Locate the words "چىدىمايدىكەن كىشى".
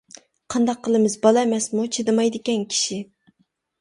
1.99-2.99